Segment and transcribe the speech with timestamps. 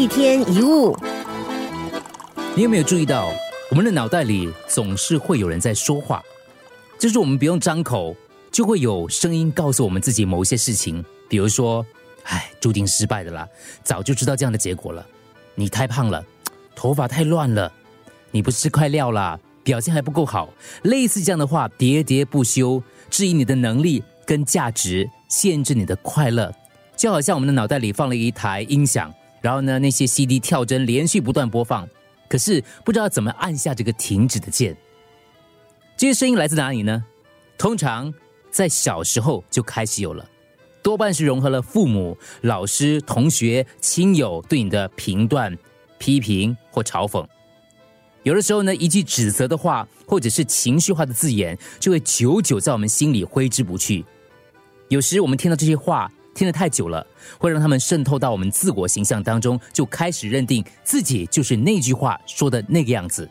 [0.00, 0.96] 一天一物，
[2.56, 3.30] 你有没有注意到，
[3.70, 6.22] 我们的脑袋里总是会有人在说话，
[6.98, 8.16] 就是我们不用张口，
[8.50, 11.84] 就会有声音告诉我们自己某些事情，比如说，
[12.22, 13.46] 唉，注定失败的啦，
[13.84, 15.06] 早就知道这样的结果了，
[15.54, 16.24] 你太胖了，
[16.74, 17.70] 头发太乱了，
[18.30, 20.48] 你不是块料啦，表现还不够好，
[20.80, 26.50] 类似这样的话喋喋不休，质疑你的能力跟价值，限制你的快乐。
[26.96, 31.88] 就好像我们的脑袋里放了一台音响，然后呢，那些 CD 跳针连续不断播放，
[32.28, 34.76] 可是不知道怎么按下这个停止的键。
[35.96, 37.04] 这些声音来自哪里呢？
[37.56, 38.12] 通常
[38.50, 40.28] 在小时候就开始有了，
[40.82, 45.56] 多半是融合了父母、老师、同学、亲友对你的评断、
[45.98, 47.26] 批评或嘲讽。
[48.22, 54.04] 有的时候呢，一句指责的话，或者是情绪化的字眼，就会久久在我们心里挥之不去。
[54.88, 56.12] 有时我们听到这些话。
[56.40, 57.06] 听得太久了，
[57.38, 63.28] 会让他们渗透到我们自我形象当中，就开始认定自己就是那句话说的那个样子。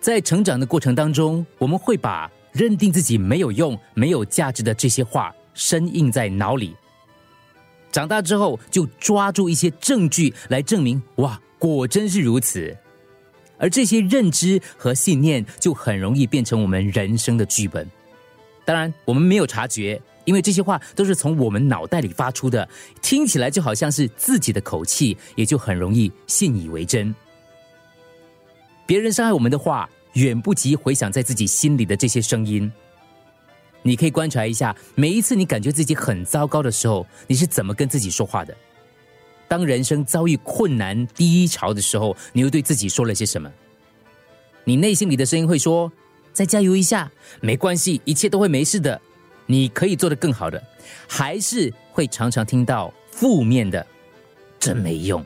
[0.00, 6.74] 在成长的过程当中，我们会把认定自己没有用、没有价值的这些话深印在脑里。
[7.92, 12.74] 长大之后，就抓住一些证据来证明，哇，果真是如此。
[13.58, 17.86] 而这些认知和信念，就很容易变成我们人生的剧本。
[18.64, 20.00] 当然，我们没有察觉。
[20.28, 22.68] 因为这些话都是从我们脑袋里发出的，
[23.00, 27.14] 听起来就好像是自己的口气，也就很容易信以为真。
[28.84, 32.70] 别人伤害我们的话，远不及回想在自己心里的这些声音。
[33.82, 38.54] 你可以观察一下，每一次你感觉自己很糟糕的时候，你是怎么跟自己说话的？
[39.48, 43.50] 当人生遭遇困难低潮的时候，你又对自己说了些什么？
[44.64, 45.90] 你内心里的声音会说
[46.34, 49.00] ：“再加油一下，没关系，一切都会没事的。”
[49.50, 50.62] 你可以做得更好的，
[51.08, 53.84] 还是会常常听到负面的，
[54.60, 55.24] 真没用，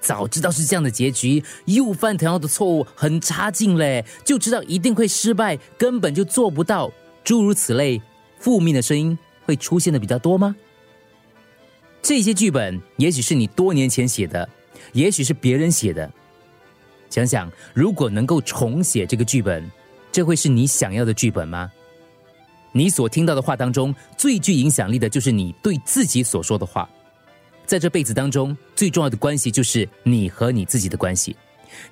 [0.00, 6.92] 早知道是这样的结局，又犯同样的错误，很差劲嘞，就知道一定会失败，根本就做不到，
[7.24, 8.00] 诸如此类
[8.38, 10.54] 负面的声音会出现的比较多吗？
[12.00, 14.48] 这些剧本也许是你多年前写的，
[14.92, 16.08] 也许是别人写的，
[17.10, 19.68] 想想如果能够重写这个剧本，
[20.12, 21.72] 这会是你想要的剧本吗？
[22.76, 26.90] 你所听到的话当中，最具影响力的就是你对自己所说的话。
[27.64, 31.36] 在这辈子当中，最重要的关系就是你和你自己的关系。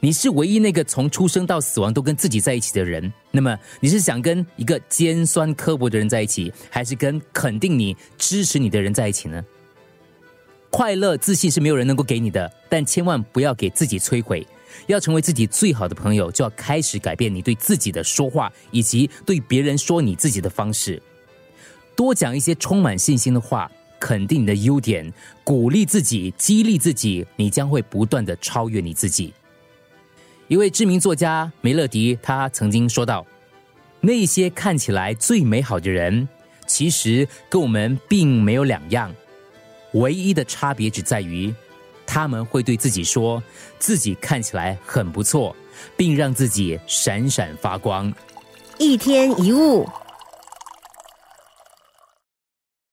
[0.00, 3.12] 你是唯一那个从出生到死亡都跟自己在一起的人。
[3.30, 9.40] 那么，你是想跟一个尖酸刻薄的人在一起，还是跟肯定你、支持你的人在一起呢？
[10.68, 14.44] 快乐、自信是没有人能够给你的，但千万不要给自己摧毁。
[14.86, 21.02] 要成为自己最好的朋友，就要开始改变你对自己的说话，以及对别人说你自己的方式。
[21.94, 25.12] 多讲一些充满信心的话，肯定你的优点，
[25.44, 29.32] 鼓励自己，激励自己，你将会不断的超越你自己。
[30.48, 33.26] 一位知名作家梅乐迪，他曾经说道
[34.00, 36.28] ：“那些看起来最美好的人，
[36.66, 39.14] 其实跟我们并没有两样，
[39.92, 41.54] 唯一的差别只在于。”
[42.14, 43.42] 他们会对自己说，
[43.78, 45.56] 自己看起来很不错，
[45.96, 48.12] 并让自己闪闪发光。
[48.76, 49.88] 一天一物。